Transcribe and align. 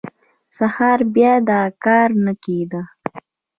سهار 0.57 0.99
بیا 1.13 1.33
دا 1.49 1.61
کار 1.83 2.09
نه 2.25 2.33
کېده. 2.43 2.81